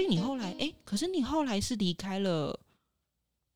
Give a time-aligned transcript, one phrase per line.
[0.00, 2.58] 所以你后来，哎，可是你后来是离开了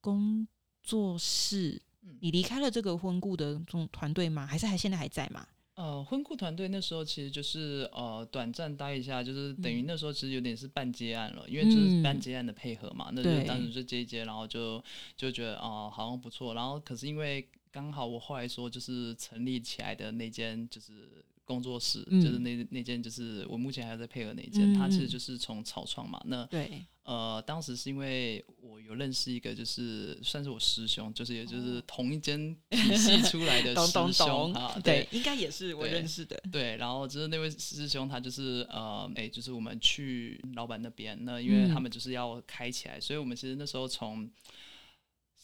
[0.02, 0.46] 工
[0.82, 1.80] 作室，
[2.20, 4.46] 你离开了这个婚顾的这种团队吗？
[4.46, 5.48] 还是还现在还在吗？
[5.76, 14.84] 呃，婚顾团队那时候其实就是呃短暂待一下，就是等于那时候其实有点是半接案了，因为就是半接案的配合嘛，那就当时就接一接，然后就
[15.16, 21.24] 就觉得哦好像不错，然后可是因为刚好我后来说就是成立起来的那间就是。
[21.44, 24.72] 工作室就是那那间，就是我目前还在配合那间。
[24.74, 26.20] 它其实就是从草创嘛。
[26.26, 34.78] 那对，呃，当时是因为我有认识一个，就是算是我师兄，就是也就是同一间体系 出来的师兄啊。
[34.82, 36.42] 对，应该也是我认识的。
[36.50, 44.30] 对，然后就是那位师兄，他就是呃，哎，就是我们去老板那边，那因为他们就是要开起来，所以我们其实那时候从。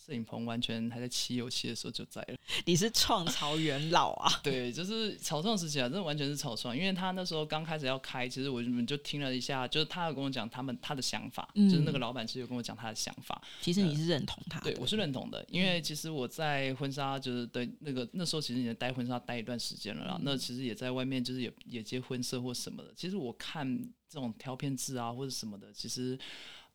[0.07, 2.35] 摄影棚完全还在漆油漆的时候就在了。
[2.65, 4.31] 你是创潮元老啊？
[4.43, 6.77] 对，就是草创时期啊，真的完全是草创。
[6.77, 13.41] 因为他那时候刚开始要开，其实我们就听了一下，就是他有跟我讲他们他的想法，就是那个老板其实有跟我讲他的想法。
[13.61, 14.59] 其实你是认同他？
[14.61, 15.45] 对，我是认同的。
[15.49, 20.19] 因为其实我在婚纱就是对那个那时候其实已经待婚纱待一段时间了啦。
[20.23, 22.93] 那其实也在外面就是也也接婚摄或什么的。
[22.97, 26.19] 其实我看这种挑片制啊或者什么的，其实。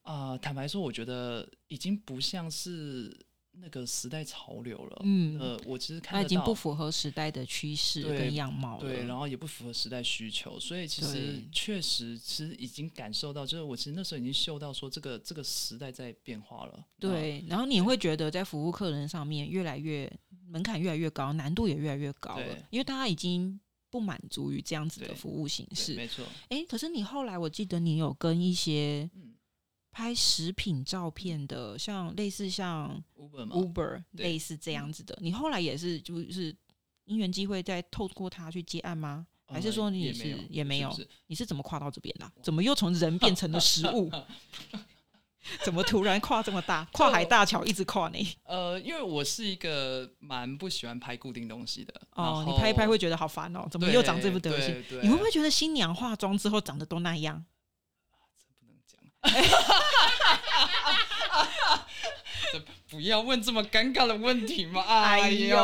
[0.05, 3.11] 啊，坦白说，我觉得已经不像是
[3.53, 5.01] 那个时代潮流了。
[5.03, 8.81] 嗯，呃，我其实看它已经不符合时代的趋势跟样貌了。
[8.81, 16.85] 对，然后也不符合时代需求，所以其实确实，其实已经感受到，就是我其实那时候已经嗅到说，这个这个时代在变化了。
[16.99, 20.07] 对，然后你会觉得在服务客人上面越来越
[20.47, 25.95] 门槛越来越高，难度也越来越高了，因为大家已经不满足于这样子的服务形式。
[25.95, 26.23] 没错。
[26.49, 29.09] 哎，可是你后来我记得你有跟一些。
[29.95, 36.53] 拍食品照片的，像类似像 Uber Uber 类似这样子的，你后来也是就是
[37.05, 39.25] 因缘机会再透过他去接案吗？
[39.47, 40.93] 还是说你是也没有？
[41.27, 42.29] 你是怎么跨到这边的？
[42.43, 44.11] 怎么又从人变成了食物？
[45.63, 46.83] 怎么突然跨这么大？
[46.91, 48.17] 跨海大桥一直跨呢？
[48.43, 51.93] 呃，因为我是一个蛮不喜欢拍固定东西的。
[52.15, 54.75] 哦，你拍一拍会觉得好烦哦，怎么又长这副德行？
[55.01, 57.45] 你会不会觉得新娘化妆之后长得都那样？
[62.87, 64.81] 不要问这么尴尬的问题嘛！
[64.81, 65.57] 哎呦，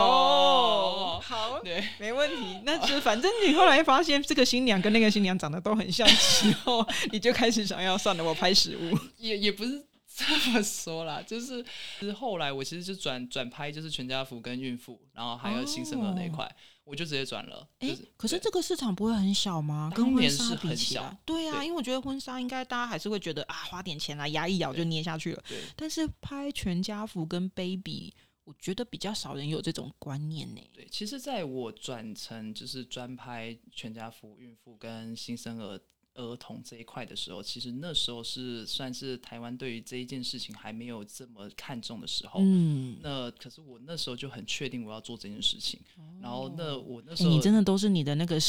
[1.24, 2.60] 好，对，没问题。
[2.64, 8.98] 那就反正你后来发现这个新娘跟那个新娘长得都很像之后， 你就开始想要算了，我拍食物。
[9.18, 11.64] 也也不是这么说啦，就是
[12.02, 16.54] 是后来我其实就转转拍，就是全家福跟孕妇，然后还有新生儿那一块。
[16.84, 17.68] 我就直接转了。
[17.80, 19.92] 哎，可是这个市场不会很小吗？
[19.96, 25.44] 跟婚纱比起来，对啊，因为我觉得婚纱应该大家还是会觉得啊，花点钱来压一咬就捏下去了。
[25.48, 25.58] 对。
[25.76, 30.62] 但是拍全家福跟 baby，我觉得比较少人有这种观念呢。
[30.74, 35.80] 对，其实在我转成就是专拍全家福、孕妇跟新生儿。
[36.16, 42.40] 儿童这一块的时候，其实那时候是算是台湾对于这一件事情还没有这么看重的时候。
[42.44, 45.80] 嗯，那可是我那时候就很确定我要做这件事情。
[46.22, 48.40] 然后那我那时候，你真的都是你的那个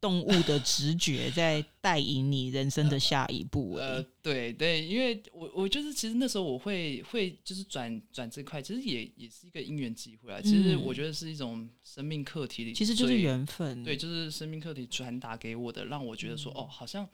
[0.00, 3.74] 动物的直觉在带引你人生的下一步。
[3.80, 10.40] 呃，对对，因为我我就是其实那时候我会会就是转转这块，其实也也是一个因缘机会啊。
[10.40, 13.84] 其实我觉得是一种生命课题里，其实就是缘分。
[13.84, 17.06] 对，就是生命课题传达给我的，让我觉得说哦，好像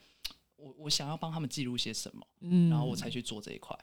[0.55, 3.77] 我我想要帮他们记录些什么，嗯，然后我才去做这一块。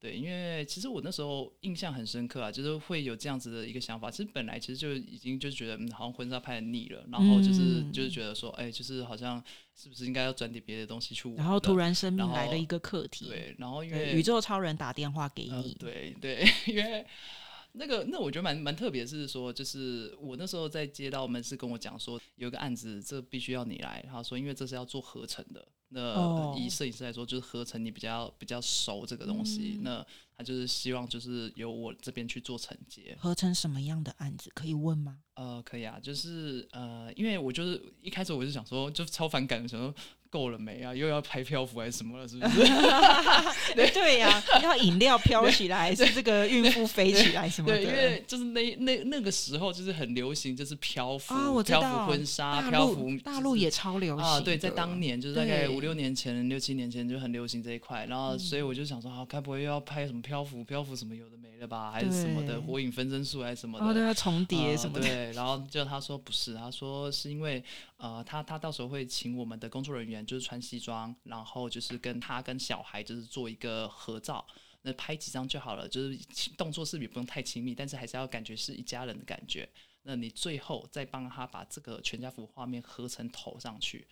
[0.00, 4.10] 对，因为其实我那时候印象很深刻啊，就是会有这样子的一个想法。
[4.10, 9.42] 其实本来其实就已经就觉得，嗯，好像婚纱拍的腻了，然后就是就是觉得说，哎，就是好像
[9.76, 11.30] 是不是应该要转点别的东西去。
[11.34, 17.06] 然后突然生命来了一个课题，对，然后因为宇宙超人打电话给你，对对， 因为
[17.72, 25.68] 那个那我觉得蛮蛮特别，是说就是我那时候在接到门市跟我讲说，有一个案子，这必须要你来，然后说因为这是要做合成的。
[25.90, 30.04] 那以摄影师来说，就是合成你比较比较熟这个东西，那
[30.36, 33.16] 他就是希望就是由我这边去做承接。
[33.20, 35.18] 合成什么样的案子可以问吗？
[35.34, 39.92] 呃，可以啊，就是呃，因为我就是一开始我就想说，就超反感的时候。
[40.30, 40.94] 够了没啊？
[40.94, 42.26] 又要拍漂浮还是什么了？
[42.28, 42.62] 是不是？
[43.92, 47.76] 对呀，要饮料飘起来，还是这个孕妇飞起来什么的？
[47.76, 53.10] 对，因为就是那那那个时候就是很流行，就是漂浮、漂浮婚纱、漂浮。
[53.24, 54.40] 大陆也超流行啊！
[54.40, 58.06] 对，在当年就是大概五六年前、六七年前就很流行这一块。
[58.06, 61.90] 然后，所以我就想说，啊，该不会又要拍什么漂浮、漂浮什么有的没的吧？
[61.90, 63.84] 还是什么的火影分身术还是什么的？
[63.84, 65.06] 哦，对，重叠什么的。
[65.06, 67.62] 对，然后就他说不是，他说是因为
[67.96, 70.19] 呃，他他到时候会请我们的工作人员。
[70.26, 74.46] 就是穿西装，然后就是跟他跟小孩就是做一个合照，
[74.82, 75.88] 那拍几张就好了。
[75.88, 76.18] 就是
[76.56, 79.68] 动作是也不用太亲密，但是还是要感觉是一家人的感觉。
[80.02, 84.06] 那你最后再帮他把这个全家福画面合成头上去。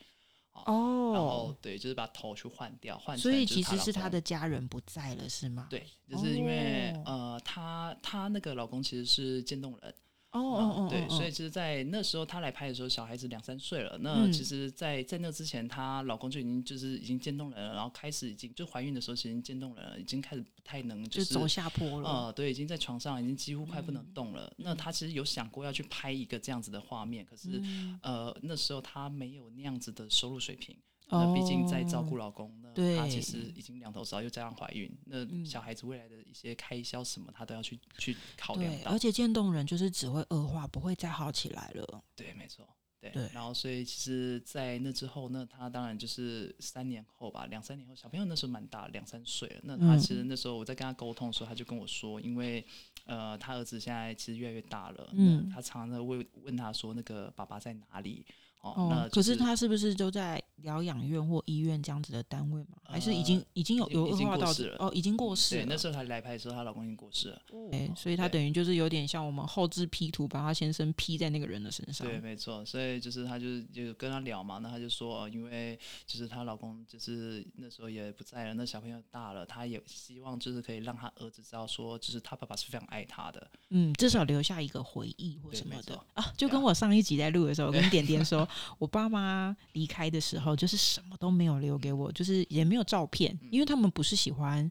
[0.52, 5.68] 哦，然后对，就是把头去换掉，换所以其实是他的家人不在了，是吗？
[5.70, 9.94] 对，就是因为呃，他他那个老公其实是渐冻人。
[10.32, 13.96] 哦哦哦，对，所以其实，在那时候她来拍的时候，小孩子两三岁了。
[14.02, 22.08] 那其实，在在那之前，她老公就已经就是已经渐冻人了，然后开始已经就怀孕的时候，其实已经渐冻人了，已经开始不太能就是走下坡了。
[22.08, 24.52] 呃，对，已经在床上已经几乎快不能动了。
[24.58, 27.62] 那她其实有想过要去拍一个这样子的画面，可是
[28.02, 30.76] 呃那时候她没有那样子的收入水平。
[31.10, 38.90] 那毕竟在照顾老公，那她其实已经两头烧，又加上怀孕，那小孩子未来的一些开销什么，她都要去去考量到。
[38.92, 42.02] 而且渐冻人就是只会恶化，不会再好起来了。
[42.14, 42.68] 对，没错，
[43.00, 43.10] 对。
[43.32, 49.60] 然后，所以其实，在那之后，呢他当然就是三年后吧，两三年后，小朋友那时候蛮大，两三岁了。
[49.64, 52.64] 那他其实那时候我在跟他沟通的时候，他就跟我说，因为
[53.06, 58.26] 呃，他儿子现在其实越来越大了，嗯，他常常在问问他说，那个爸爸在哪里？
[58.60, 62.78] 哦，那可是他是不是都在疗养院或医院这样子的单位吗？
[62.84, 65.62] 还是已经已经有有恶化到哦，已经过世了。
[65.62, 67.42] 对，那时候她来拍的时候，她老公已经过世了。
[67.72, 72.06] 哎，所以她等于就是有点像我们后置 P 图，把她先生 P 在那个人的身上。
[72.06, 72.64] 对，没错。
[72.64, 83.50] 所以就是她就是就跟他聊嘛，那她就说，因为就是她老公就是那时候也不在了，那小朋友大了，她也希望就是可以让她儿子知道说，就是她爸爸是非常爱他的。
[83.68, 86.32] 嗯，至少留下一个回忆或什么的啊。
[86.36, 88.48] 就跟我上一集在录的时候，跟点点 说。
[88.78, 94.70] 我爸妈离开的时候，就是什么都没有留给我，就是也没有照片，因为他们不是喜欢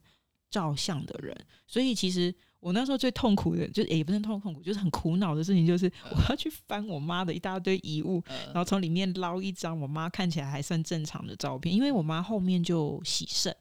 [0.49, 1.35] 照相的人，
[1.65, 13.55] 所以其实我那时候最痛苦的，就也不是痛痛苦，就是很苦恼的事情，就是 我要去翻我妈的一大堆遗物，然后从里面捞一张我妈看起来还算正常的照片，因为我妈后面就喜肾。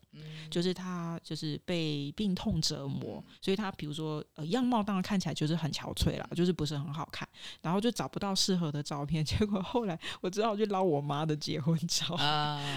[0.50, 7.28] 就是他就是被病痛折磨，所以他比如说呃样貌当然看起来就是很憔悴啦，就是不是很好看，
[7.60, 12.16] 然后就找不到适合的照片， 结果后来我只好去捞我妈的结婚照，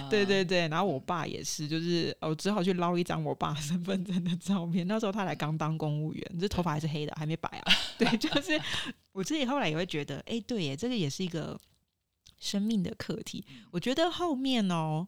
[0.09, 8.59] 对对对，然后我爸也是，就是我只好去捞一张我爸身份证的照片，那时候他才刚当公务员，这头发还是黑的，还没白啊，对，就是
[9.12, 11.59] 我自己后来也会觉得，哎，对耶，这个也是一个
[12.39, 15.07] 生命的课题，我觉得后面哦。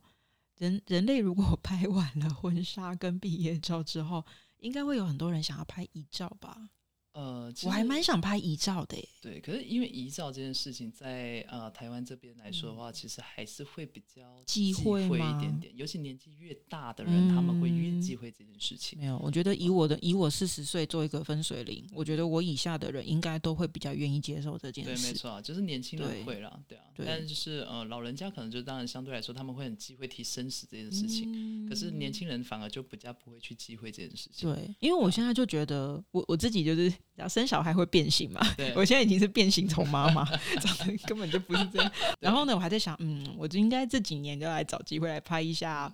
[0.61, 4.23] 人人类如果 拍完了婚纱跟毕业照之后，
[4.59, 6.69] 应该会有很多人想要拍遗照吧？
[7.13, 8.97] 呃，我还蛮想拍遗照的。
[9.21, 15.71] 对，可是因为遗照这件事情，在呃台湾这边来说的话，其实还是会比较忌讳一点点。
[15.75, 18.97] 尤其年纪越大的人，他们会越忌讳这件事情。
[18.97, 25.03] 没有，我觉得以我的以我四十岁做一个分水岭，我觉得我以下的人应该都会比较愿意接受这件事。
[25.03, 26.85] 对，没错啊，就是年轻人会了，对啊。
[26.97, 34.49] 但是就是呃老人家可能就当然相对来说他们会很忌讳提生死这件事情，可是年轻人反而就比较不会去忌讳这件事情。
[34.49, 36.91] 对，因为我现在就觉得我我自己就是。
[37.15, 38.42] 然后生小孩会变形嘛？
[38.75, 40.24] 我现在已经是变形虫妈妈，
[40.59, 41.92] 长得根本就不是这样。
[42.19, 45.92] 然后呢，我还在想，嗯，我就应该这几年就来找机会来拍一下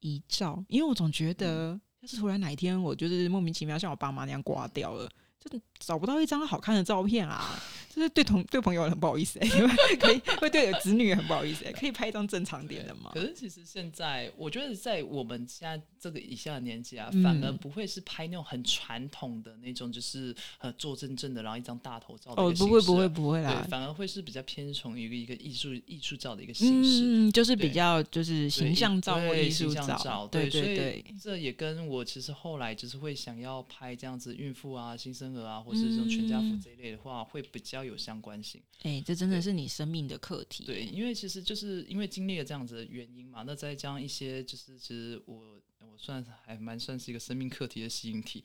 [0.00, 5.08] 遗照，因为我总觉得，要是突然哪一天我就是莫名其妙像我爸妈那样挂掉了，
[5.50, 7.60] 就找不到一张好看的照片啊。
[7.94, 9.68] 就是对同对朋友很不好意思哎，因为
[10.00, 13.10] 可以会对子女很不好意思哎，可以拍一张正常点的吗？
[13.12, 37.82] 可是其实现在我觉得在我们现在这个以下的年纪啊，反而不会是拍那种很传统的那种，就是呃做真正的，然后一张大头照哦，不会不会不会啦，反而会是比较偏从一个一个艺术艺术照的一个形式，嗯，就是比较就是形象照或艺术照，对对对，这也跟我其实后来就是会想要拍这样子孕妇啊、新生儿啊，或是这种全家福这一类的话，会比较。
[37.82, 40.64] 有相关性，哎，这真的是你生命的课题。
[40.64, 48.44] 对，因为其实就是因为经历了这样子的原因嘛，那再加上一些，就是其实我我算还蛮算是一个生命课题的吸引体。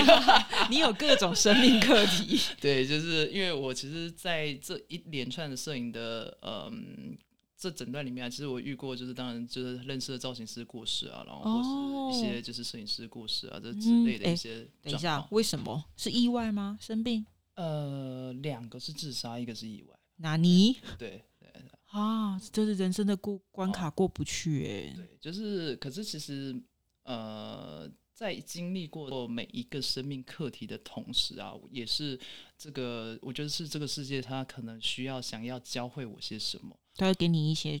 [0.68, 7.16] 你有各种生命课题， 对，就是因为我其实在这一连串的摄影的嗯
[7.56, 14.68] 这整段里面，其实我遇过，就是当然就是认识的造型师故事啊，然后或是一些就是摄影师故事啊这之类的一些。
[14.82, 16.76] 等一下，为什么是意外吗？
[16.80, 17.24] 生病？
[17.54, 19.96] 呃，两个是自杀，一个是意外。
[20.16, 20.76] 纳尼？
[20.98, 21.48] 对对
[21.86, 24.94] 啊，这是人生的过关卡过不去哎。
[24.96, 26.60] 对，就是，可是其实，
[27.04, 32.18] 呃，在经历过每一个生命课题的同时啊，也是
[32.58, 37.80] 这个，我觉得是这个世界，它可能需要想要教会我些什么，它会给你一些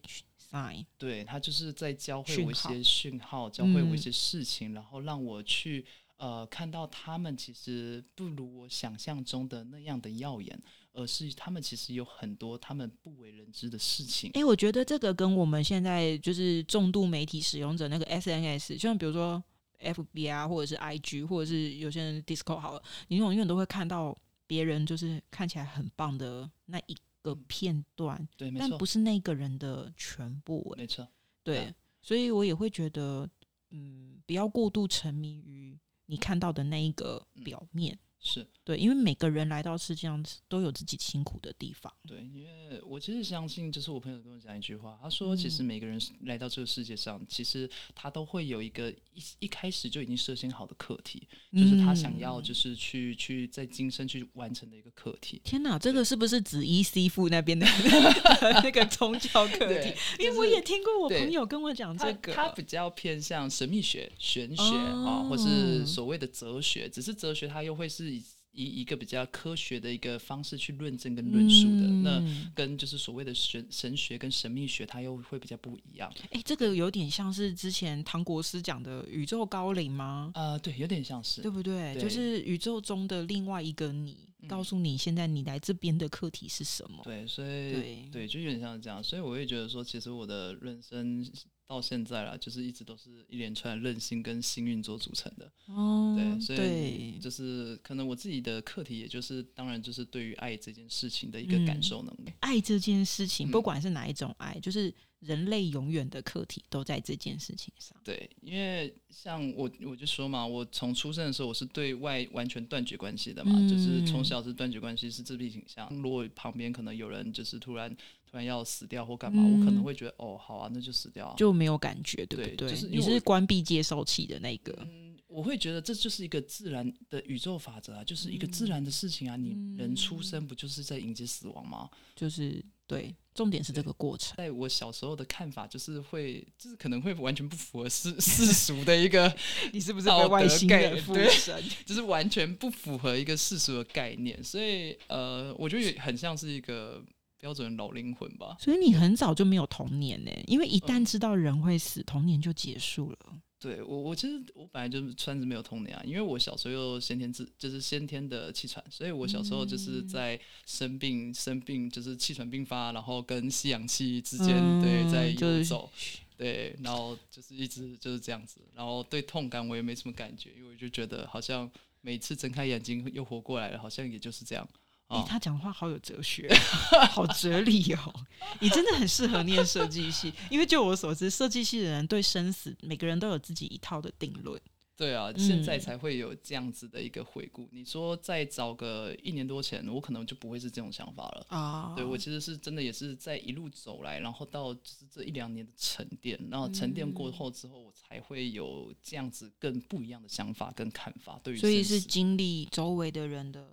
[0.50, 5.84] sign，对，他就是在教会我一些讯号，教会我一些事情，然后让我去。
[6.16, 10.58] 呃，看到他们其实不如我想象中的那样的耀眼，
[10.92, 14.30] 而是他们其实有很多他们不为人知的事情。
[14.34, 19.42] 哎，我觉得这个跟我们现在就是重度媒体使用者那个 SNS，就像比如说
[19.80, 24.16] FB 啊，或者是 IG，或者是有些人 Discord 好了，你永远都会看到
[24.46, 31.08] 别人就是看起来很棒的那一个片段，对，但不是那个人的全部，没错，
[31.42, 33.26] 对，所以我也会觉得，
[33.70, 37.98] 嗯，不要过度沉迷于你看到的那一个表面。
[38.26, 41.92] 是对，因为每个人来到世界上都有自己辛苦的地方。
[42.08, 55.42] 对，因为我其实相信，就是我朋友跟我讲一句话，他说，其实每个人来到这个世界上，其实他都会有一个一一开始就已经设定好的课题，就是他想要就是去去在今生去完成的一个课题。
[55.44, 57.66] 天哪，这个是不是紫衣西父那边的
[58.64, 59.92] 那个宗教课题？
[60.18, 68.13] 因为我也听过我朋友跟我讲这个，他比较偏向神秘学、玄学啊，或是所谓的哲学，只是哲学它又会是。
[68.54, 76.12] 以一个比较科学的一个方式去论证跟论述的，那跟就是所谓的神神学跟神秘学，它又会比较不一样。
[76.30, 80.30] 哎，这个有点像是之前唐国师讲的宇宙高龄吗？
[80.34, 81.98] 呃，对，有点像是，对不对？
[82.00, 84.16] 就是宇宙中的另外一个你，
[84.48, 87.02] 告诉你现在你来这边的课题是什么？
[87.04, 89.02] 对，所以对对，就有点像这样。
[89.02, 91.26] 所以我会觉得说，其实我的人生。
[91.66, 95.50] 到现在了，就是一直都是一连串任性跟幸运做组成的。
[95.66, 102.32] 哦，对，所以就是可能我自己的课题，也就是当然就是对于爱这件事情的一个感受能力。
[102.40, 107.98] 爱这件事情，不管是哪一种爱，就是人类永远的课题都在这件事情上。
[108.04, 115.88] 对，因为像我，我就说嘛，我从出生的时候，我是对外完全断绝关系的嘛，就是从小是断绝关系，是自闭倾向。
[116.02, 117.96] 如果旁边可能有人就是突然。
[118.34, 122.68] 突然要死掉或干嘛，我可能会觉得哦，好啊，那就死掉，啊就没有感觉，对不对？
[122.68, 124.76] 就是你是关闭接收器的那个。
[124.80, 129.36] 嗯，我会觉得这就是一个自然的宇宙法则啊，就是一个自然的事情啊。
[129.36, 131.88] 你人出生不就是在迎接死亡吗？
[132.16, 134.36] 就是对，重点是这个过程。
[134.36, 139.32] 在我小时候的看法，就是会，就是可能会完全不符合世 世俗的一个，
[139.72, 141.62] 你是不是被外星人附身？
[141.86, 144.42] 就是完全不符合一个世俗的概念。
[144.42, 147.00] 所以，呃，我觉得很像是一个。
[147.44, 153.18] 标准老灵魂吧，所以你很早就没有童年呢，因为一旦知道人会死，童年就结束了。
[153.58, 165.90] 对我，我其实我本来就是算是没有童年啊，因为我小时候又先天自就是先天的气喘，所以我小时候就是在生病生病就是气喘病发，然后跟吸氧气之间对在游走，
[166.38, 171.70] 对，然后就是一直就是这样子，然后对痛感我也没什么感觉，因为我就觉得好像
[172.00, 174.66] 每次睁开眼睛又活过来了，好像也就是这样。
[175.08, 176.48] 哎，他讲话好有哲学，
[177.10, 178.14] 好哲理哦！
[178.60, 184.60] 你真的很适合念设计系， 因为就我所知，设计系的人对生死，每个人都有自己一套的定论。
[184.96, 187.68] 对啊，现在才会有这样子的一个回顾。
[187.72, 191.92] 你说再早个一年多前，我可能就不会是这种想法了啊。
[191.96, 201.40] 对我其实是真的也是在一路走来，然后到就是这一两年的沉淀，然后沉淀过后之后，我才会有这样子更不一样的想法跟看法。
[201.42, 203.68] 对于所以是经历周围的人的。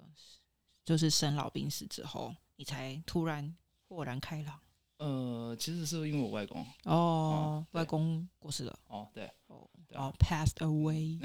[0.84, 3.56] 就是生老病死之后，你才突然
[3.88, 4.60] 豁然开朗。
[4.98, 8.80] 呃，其实是因为我外公哦，外公过世了。
[8.88, 11.20] 哦，对，哦，哦，passed away。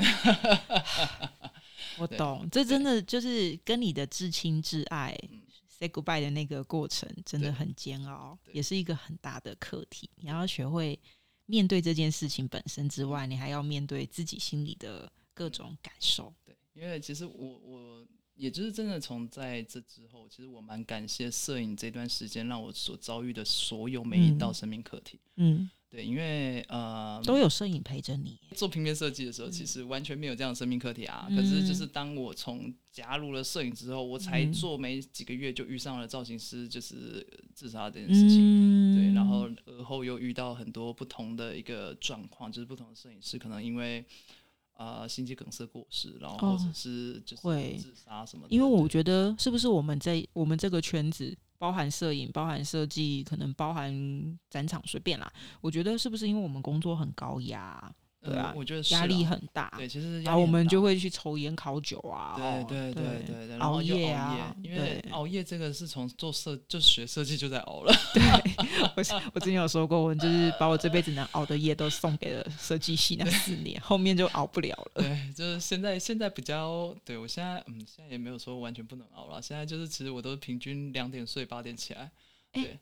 [1.99, 5.15] 我懂，这真的就是跟你的至亲至爱
[5.69, 10.09] say goodbye 的那个过程，真的很煎熬，也是一个很大的课题。
[10.17, 10.99] 你要学会
[11.45, 16.33] 面对这件事情本身之外，你还要面对自己心里的各种感受。
[16.47, 18.07] 对，因为其实我我。
[18.37, 25.19] 也就是真的从在这之后，其实我蛮感谢摄影这段时间让我所遭遇的所有每一道生命课题。
[25.37, 31.27] 嗯，对，因为呃都有摄影陪着你做平面设计的时候，其实完全没有这样的生命课题啊。
[31.31, 38.39] 可是就是当我从加入了摄影之后，我才做没几个月就遇上了造型师就是自杀这件事情。
[38.39, 44.05] 嗯对，然后而后又遇到很多不同的一个状况，就是不同的摄影师可能因为。
[44.77, 47.43] 啊，心肌梗塞过世，然后或者是就是
[47.79, 48.47] 自杀什么？
[48.51, 55.33] 因为我觉得，是不是我们在我们这个圈子，包含摄影、包含设计，可能包含展场，随便啦。
[55.61, 57.95] 我觉得是不是因为我们工作很高压？
[58.27, 59.73] 对啊，我觉得压力很大。
[59.77, 62.35] 对，其实然后我们就会去抽烟、烤酒啊，
[62.69, 67.93] 对对对对对，熬夜啊，因为熬夜这个是从做设就学设计就在熬了。
[68.13, 68.23] 对，
[68.97, 69.05] 我
[69.35, 75.03] 我之前有说过，我就是把我这辈子能熬的夜都送给了设计系那四年，后面就熬不了了。
[75.03, 79.41] 对，就是现在现在比较，对我现在嗯，现在也没有说完全不能熬了。
[79.41, 82.11] 现在就是其实我都平均两点睡，八点起来。
[82.53, 82.79] 对。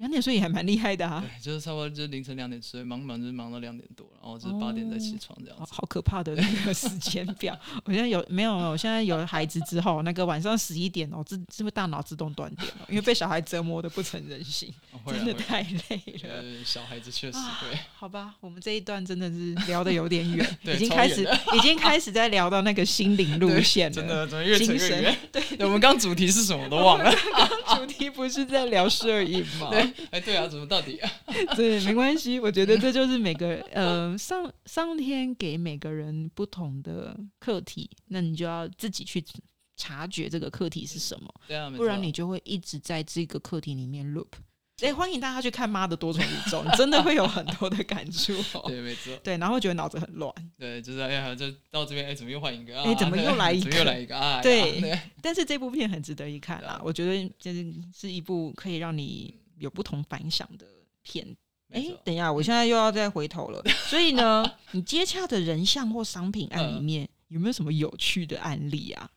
[0.00, 5.64] 两点睡也还蛮厉害的啊，对，就是差不多就是凌晨两点睡，忙忙就忙到两点多，然后就是八点再起床这样子。
[5.70, 7.54] 好可怕的那个时间表！
[7.84, 8.50] 我现在有没有？
[8.54, 12.86] 我现在有了孩子之后，那个晚上十一点哦，自是不是大脑自动断电了？
[12.88, 14.72] 因为被小孩折磨的不成人形，
[15.06, 16.64] 真的太累了。
[16.64, 17.78] 小孩子确实会。
[17.94, 25.18] 好吧，我们这一段真的是聊的有点远， 已经开始已经开始在聊到那个心灵路线了，真的怎么越扯越远？
[25.30, 27.14] 对，我们刚主题是什么都忘了。
[27.76, 29.70] 主题不是在聊摄影吗？
[30.10, 30.98] 哎，对啊，怎么到底？
[30.98, 31.10] 啊
[31.56, 32.38] 对，没关系。
[32.38, 39.24] 我觉得这就是每个呃上上天给每个人不同的课题，那你就要自己去
[39.76, 41.32] 察觉这个课题是什么。
[41.46, 44.28] 对啊，不然你就会一直在这个课题里面 loop。
[44.82, 48.32] 哎，欢迎大家去看《妈的多重宇宙》，你真的会有很多的感触。
[48.66, 49.14] 对，没错。
[49.22, 50.34] 对，然后觉得脑子很乱。
[50.58, 52.80] 对，就是哎呀，就到这边，哎，怎么又换一个？
[52.80, 53.76] 哎，怎么又来一个？
[53.76, 54.40] 又来一个啊？
[54.40, 54.98] 对。
[55.20, 60.66] 但是这部片很值得一看啦，我觉得这是是一部可以让你有不同反响的
[61.02, 61.36] 片。
[61.68, 63.62] 哎，等一下，我现在又要再回头了。
[63.88, 69.08] 所以呢， 你接洽的人像或商品案里面有没有什么有趣的案例啊？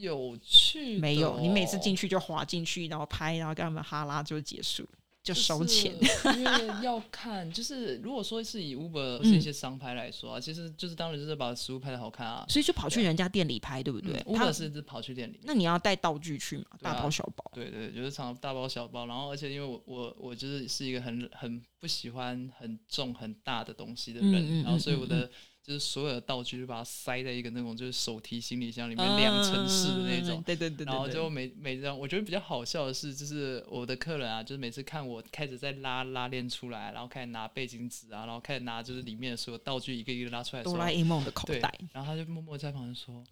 [0.00, 1.38] 有趣没有？
[1.38, 4.88] 你每次进去就滑进去，然后拍，然后跟他们哈拉就结束，
[5.26, 5.92] 就收钱。
[6.36, 16.66] 因为要看，就是如果说是以 Uber 是一些商拍来说啊，其实就是当然就是把食物拍的好看啊，所以就跑去人家店里拍，对不对？Uber 是跑去店里，那你要带道具去嘛？
[16.80, 17.44] 大包小包。
[17.52, 25.28] 对对，就是常大包小包，然后而且因为我我我就是是一个很很不喜欢很重很大的东西的人，然后所以我的。
[25.66, 30.86] 就是所有的道具就把它塞在一个那种就是手提行李箱里面两层式的那种，对对对。
[30.86, 43.24] 然后就每每张，我觉得比较好笑的是，就是我的客人啊，就是每次看我开始在拉拉链出来，然后开始拿背景纸啊，然后开始拿就是里面的所有道具一个一个拉出来，哆啦 A 梦的口袋，然后他就默默在旁边说。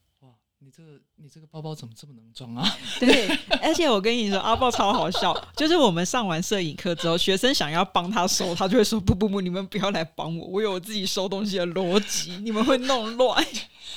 [0.64, 2.66] 你这个你这个包包怎么这么能装啊？
[2.98, 3.28] 对，
[3.60, 13.46] 而且我跟你说，阿豹超好笑，就是我们上完摄影课之后，学生想要帮他收，他就会说不不不，你们不要来帮我，我有我自己收东西的逻辑，你们会弄乱。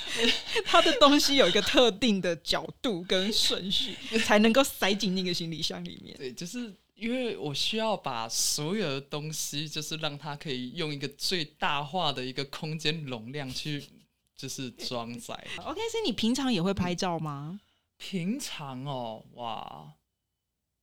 [0.66, 3.94] 他的东西有一个特定的角度跟顺序，
[4.26, 6.14] 才能够塞进那个行李箱里面。
[6.18, 13.82] 对，就是因为我需要把所有的东西，就是让他可以用一个最大化的一个空间容量去。
[14.38, 15.34] 就是装载。
[15.58, 17.60] OK，所以你平常也会拍照吗？
[17.96, 19.92] 平常哦，哇，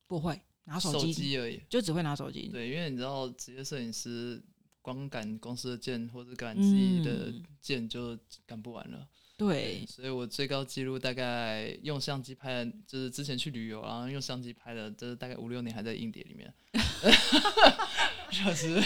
[0.06, 2.48] 不会拿手机而已，就只会拿手机。
[2.48, 4.40] 对，因为你知道，职业摄影师
[4.82, 9.08] 光赶公司的件或者赶自己的件就赶不完了。
[9.36, 16.52] 对，所以我最高记录大概用相机拍的，就是之前去旅游，然后用相机拍的，就是大概五六年还在硬碟里面。
[18.30, 18.82] 确实，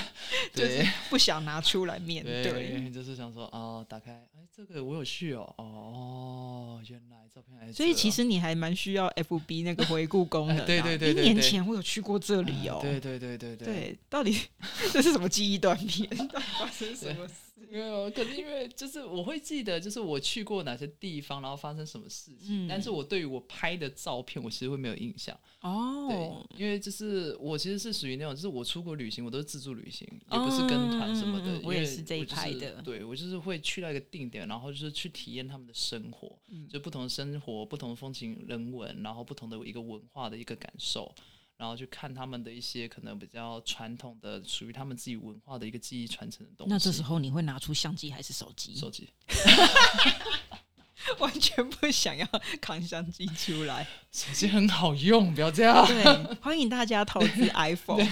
[0.53, 7.73] 对，不想拿出来面对，就是想说哦，打开，哎，这个我有去哦，哦，原来照片还。
[7.73, 10.67] 所以其实你还蛮需要 FB 那个回顾功能。
[10.67, 12.81] 对对对一年前我有去过这里哦。
[12.83, 13.67] 对对对对对。
[13.67, 14.37] 对，到底
[14.93, 16.09] 这是什么记忆断片？
[16.29, 17.27] 到底发生什么？
[17.71, 22.67] 没有，可是因为就是我会记得，就是我去过哪些地方，然后发生什么事情。
[22.67, 25.39] 但是我对于我拍的照片，我其实会没有印象。
[25.61, 26.09] 哦。
[26.09, 31.61] 对，因为就是我其实是属于那种，就是我出国旅行，我都是自助旅行，也不是跟团什么的。
[31.63, 32.83] 我也是这一派的。
[32.83, 36.37] 对，我就是会去到一个定点，然后就是去体验他们的生活，
[36.69, 41.15] 就不同的生活、不同的风情、人文，然后不同的一个文化的一个感受。
[41.61, 46.73] 然后去看他们的一些可能比较传统的、属于他们自己文化的一个记忆传承的东西。
[46.73, 48.75] 那这时候你会拿出相机还是手机？
[48.75, 49.07] 手机。
[51.19, 52.27] 完全不想要
[52.61, 55.87] 扛相机出来，手机很好用，不要这样。
[55.87, 56.05] 对，
[56.41, 58.07] 欢迎大家投资 iPhone。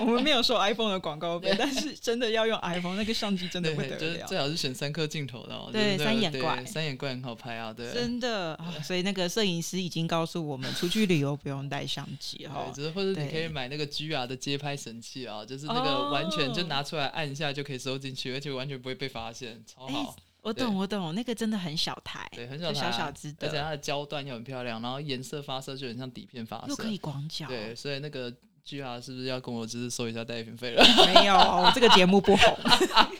[0.00, 4.26] 我们没有收 iPhone 的广告费，但是真的要用 iPhone，那个相机真的不得了。
[4.26, 7.92] 最好是选三颗镜头的，对，三眼怪，三眼怪很好拍啊，对。
[7.92, 20.16] 真的，所以那个摄影师已经告诉我们，出去旅游不用带相机哈，只是或者你可以买那个 GR 的街拍神器啊，就是那个完全就拿出来按一下就可以收进去，而且完全不会被发现，超好。
[20.42, 28.32] 我懂，我懂，那个真的很小台，对，很小小小只的，而且它的焦段又很漂亮，然后颜色发色就很像底片发色，又可以广角，对，所以那个
[28.64, 30.84] G R 是不是要跟我就是收一下代言费了？
[31.06, 32.56] 没有，我这个节目不红。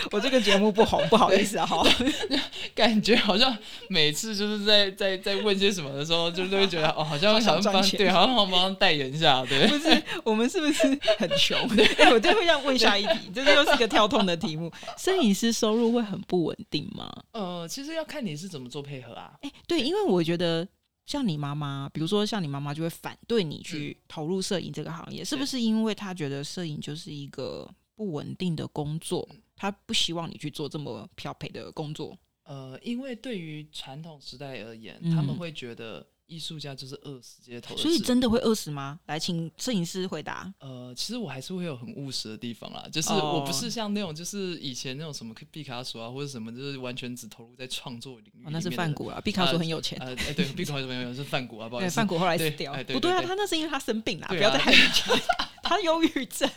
[0.12, 1.86] 我这个节目不红，不好意思啊，哈，
[2.74, 3.56] 感觉好像
[3.88, 10.86] 每次就是在在在问些什么的时候，就都会觉得哦，好像想帮对，好像帮忙代言一下，对， 不是我们是不是
[11.18, 11.58] 很穷？
[11.98, 14.70] 哎，我就会这样问下一题，这又是一个跳痛的题目。
[14.96, 17.10] 摄影师收入会很不稳定吗？
[17.32, 19.32] 呃，其实要看你是怎么做配合啊。
[19.42, 20.66] 哎，对，因为我觉得
[21.06, 29.26] 像你妈妈，比如说像你妈妈就会反对你去投入摄影这个行业，是不是因为她觉得摄影就是一个不稳定的工作？
[29.60, 32.16] 他不希望你去做这么漂配的工作。
[32.44, 38.98] 呃，因为对于传统时代而言，他们会觉得艺术家就是饿死街头，所以真的会饿死吗？
[39.04, 40.50] 来，请摄影师回答。
[40.60, 48.46] 呃，其实我还是会有很务实的地方啦，就是我不是像那种就是以前那种什么毕卡索啊或者什么，就是完全只投入在创作领域。
[48.48, 49.98] 那是范谷啊，毕卡索很有钱。
[50.00, 52.72] 呃，对，毕卡索很有钱是范谷啊，不好意思，范古后来死掉。
[52.84, 55.04] 不对啊，他那是因为他生病了，不要再害人家。
[55.62, 56.50] 他忧郁症，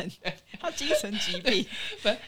[0.59, 1.63] 他精神疾病。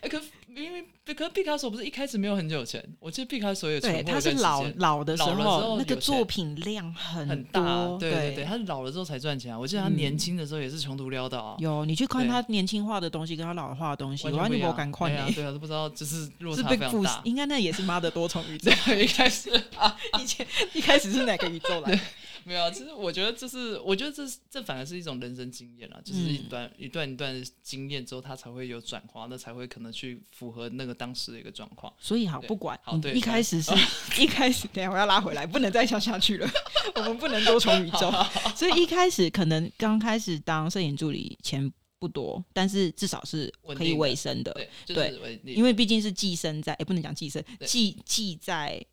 [0.07, 0.21] 可
[0.55, 9.59] 因为可毕卡索不是一开始没有很有钱，我记得毕卡索也对，他是老老的时候那个作品量很很大，对对对，他是老了之后才赚钱啊。
[9.59, 11.57] 我记得他年轻的时候也是穷途潦倒。
[11.59, 15.33] 有你去看他年轻化的东西，跟他老化的东西，完全不敢看。
[15.33, 17.21] 对啊，都不知道就是落差非常大。
[17.25, 18.71] 应该那也是妈的多重宇宙。
[18.95, 21.99] 一开始啊， 以前一开始是哪个宇宙来？
[22.47, 31.91] 没有，其实我觉得这是，我觉得这这反而是一种人生经验了，就是一段一段一段经验之后，他才会有转化，那才会可能去符合那个当时的一个状况。
[31.99, 32.79] 所以好，不管
[33.15, 33.71] 一开始是
[34.21, 36.47] 一开始，等下我要拉回来，不能再笑下去了，
[36.97, 38.13] 我们不能多重宇宙。
[38.55, 44.53] 所以一开始可能刚开始当摄影助理钱不多，但是至少是可以维生的，
[44.85, 48.85] 对，因为毕竟是寄生在，也不能讲寄生，寄寄在。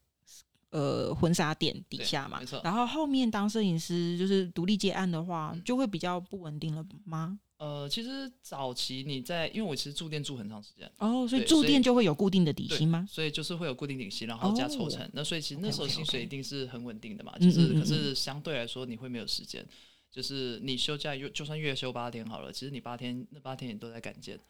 [0.72, 7.38] 呃，婚纱店底下嘛，然后后面当摄影师就是独立接案的话，就会比较不稳定了吗？
[7.58, 13.06] 呃，其实早期你在，因为我其实住店住很长时间哦，所以住店就会有固定的底薪吗？
[13.06, 15.06] 所以就是会有固定底薪，然后加抽成。
[15.12, 19.62] 那所以其实那时候薪水一定是很稳定的嘛，就是可是相对来说你会没有时间，
[20.10, 24.40] 就是你休假又就算月休八天好了，其实你八天那八天你都在赶件。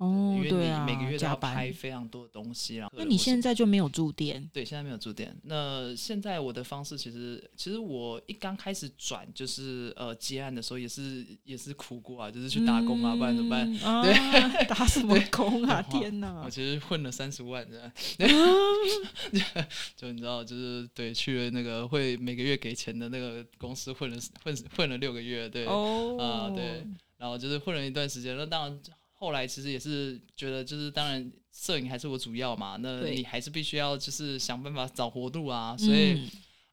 [0.00, 4.48] 哦，对啊，每个月都要拍非常多的东西，然后那你现在就没有住店？
[4.50, 5.36] 对，现在没有住店。
[5.42, 13.70] 那现在我的方式其实，其实我一刚开始转就是呃接案的时候，也是也是苦过啊，就是去打工啊，不然怎么办？
[14.02, 15.82] 对，打什么工啊？
[15.92, 16.44] 天哪！
[16.46, 17.92] 我其实混了三十万的，
[19.94, 26.86] 就你知道，就是对去了那个会每个月给钱的那个公司混了混混了六个月，对，啊对，
[27.18, 28.80] 然后就是混了一段时间，那当然。
[29.20, 35.76] 后来其实也是觉得，就是当然摄影还是我主要嘛，那你还是必须要就是想办法找活路啊。
[35.76, 36.26] 所以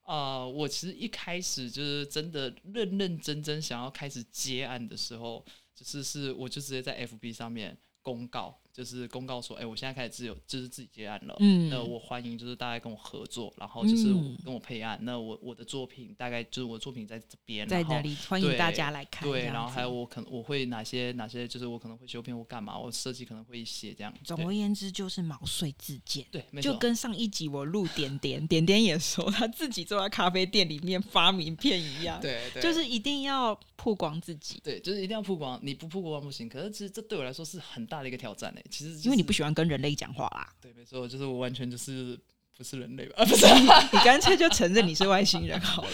[0.03, 8.57] 啊，我其实一开始就是真的认认真真想要开始接案的时候，就是是我就直接在 FB 上面公告。
[8.77, 11.35] 就是公告说，哎，我现在开始自由，就是自己接案了。
[11.39, 14.13] 嗯，那我欢迎就是大家跟我合作，然后就是
[14.45, 14.99] 跟我配案。
[15.01, 18.13] 那我我的作品大概就是我的作品在这边，在哪里？
[18.29, 19.27] 欢迎大家来看。
[19.27, 24.13] 对，然后还有我可能我会哪些哪些，就是我可能会修片或干嘛，我设计可能会写这样。
[24.23, 26.23] 总而言之，就是毛遂自荐。
[26.29, 32.19] 对，就跟上一集我录点点点点也说，他自己坐在咖啡店里面发名片一样。
[32.21, 34.61] 对，就是一定要曝光自己。
[34.63, 36.47] 对，就是一定要曝光，你不曝光不行。
[36.47, 38.63] 可是其实这对我来说是很大的一个挑战诶。
[38.69, 40.47] 其实因为你不喜欢跟人类讲话啦。
[40.61, 42.17] 对，没错，就是我完全就是
[42.57, 43.15] 不是人类吧？
[43.21, 43.45] 啊不是，
[43.91, 45.89] 你干脆就承认你是外星人好了。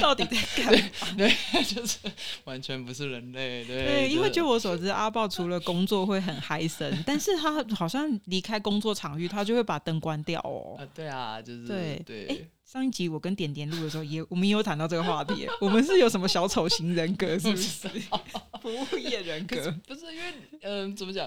[0.00, 0.88] 到底在干嘛？
[1.16, 1.30] 对，
[1.62, 1.98] 就是
[2.44, 3.64] 完全不是人类。
[3.64, 10.76] 对，对因为就我所知，阿豹除了工作会很嗨森，但是他好像离开工作场域，他就会把灯关掉哦。
[10.78, 12.48] 啊，对啊，就是对对。
[12.64, 15.48] 上一集我跟点点录的时候，也我们也有谈到这个话题。
[15.58, 17.88] 我们是有什么小丑型人格，是不是？
[18.60, 19.56] 服务业人格？
[19.86, 21.26] 不是，因为嗯，怎么讲？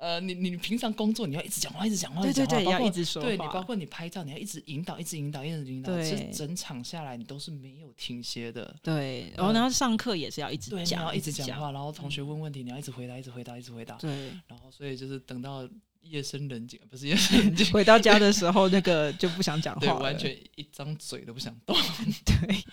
[0.00, 8.74] 呃，你你平常工作你要一直讲话，一直讲话，对对对，要一直说对你包括你拍照，你要一直引导，一直引导，一直引导，其实整场下来你都是没有停歇的。
[8.82, 13.96] 对，然后然后上课也是要一直讲，要一直讲话，然后同学问问题，你要一直回答，一直回答，一直回答。
[13.96, 15.68] 对，然后所以就是等到。
[16.10, 17.70] 夜深人静， 不是夜深人静。
[17.72, 21.76] 回到家的时候，那个就不想讲话，完全一张嘴都不想动，
[22.24, 22.64] 对，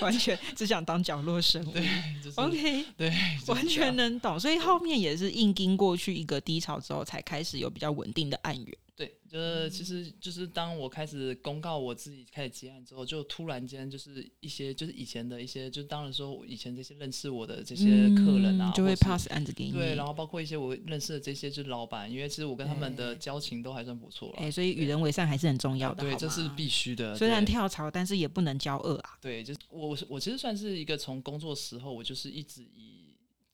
[0.00, 1.72] 完全只想当角落生物。
[1.72, 1.88] 对
[2.36, 3.12] ，OK，对，
[3.46, 4.38] 完全能懂。
[4.38, 8.76] 所以后面也是硬经过去一个低潮之后，才开始有比较稳定的案源。
[8.96, 19.72] 对，就是其实就是当我开始公告我自己开始接案之后，就突然间就是一些就是以前的一些，就当然说以前这些认识我的这些客人啊，就会 pass 案子给你。
[19.72, 24.36] 对，然后包括一些我认识的这些就是老板，因为其实我跟他们的交情都还算不错了。
[24.36, 26.04] 哎，所以与人为善还是很重要的。
[26.04, 27.16] 对，这是必须的。
[27.16, 29.18] 虽然跳槽，但是也不能骄恶啊。
[29.20, 33.02] 对，就是我我其实算是一个从工作时候，我就是一直以。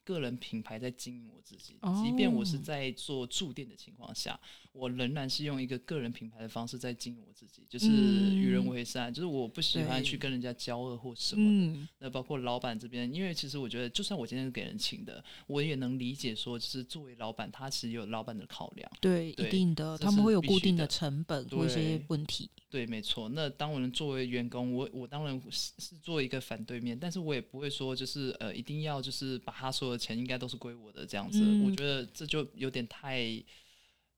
[0.03, 4.40] 个人品牌在经营我自己，即便我是在做驻店的情况下，
[4.72, 11.88] 我仍然是用一个个人品牌的方式在经营我自己，就是与人为善，就是我不喜欢去跟人家交恶或什么的。
[11.98, 18.90] 那包括老板这边，因为其实我觉得，就算我今天是给人请的，我也能理解说，就是作为老板，他其实有老板的考量。
[19.00, 22.48] 对，一定的，他们会有固定的成本或一些问题。
[22.70, 23.28] 对，没错。
[23.30, 31.42] 那当我能作为员工，我我当然是是做一个反对面，但是我也不会说就是呃一定要就是把他所有的钱应该都是归我的这样子。
[31.64, 33.42] 我觉得这就有点太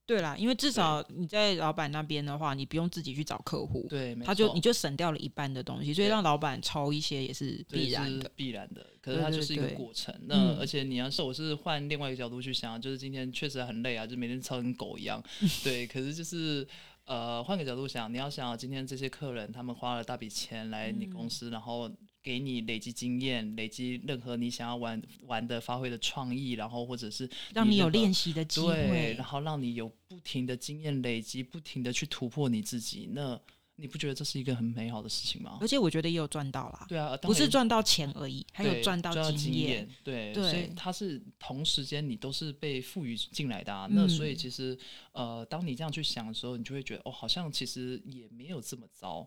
[0.04, 8.84] 对啦，因为至少你在老板那边的话，你不用自己去找客户，对，他就你就省掉了一半的东西，所以让老板抽一些也是必然的，必然的。
[9.00, 10.14] 可是它就是一个过程。
[10.26, 15.22] 那而且你要是我是换另外一个角度去想，就是今天确实很累啊，就每天操跟狗一样，
[15.64, 15.86] 对。
[15.86, 16.66] 可是就是
[17.04, 21.90] 呃，换个角度想，你要想今天这些客人他们花了大笔钱来你公司，然后。
[22.22, 33.08] 给你累积经验，累积任何你想要玩玩的、发挥的创意，然后或者是让你有练习的机会，然后让你有不停的经验累积，不停的去突破你自己。
[33.12, 33.40] 那
[33.76, 35.58] 你不觉得这是一个很美好的事情吗？
[35.60, 36.86] 而且我觉得也有赚到啦。
[36.88, 39.88] 对啊，不是赚到钱而已，还有赚到经验。
[40.04, 43.88] 对，所以它是同时间你都是被赋予进来的啊。
[43.90, 44.78] 那所以其实
[45.12, 49.26] 呃，当你这样去想的时候，你就会觉得哦，好像其实也没有这么糟。